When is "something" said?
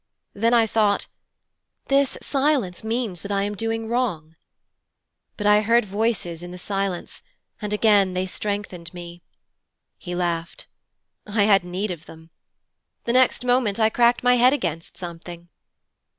14.97-15.49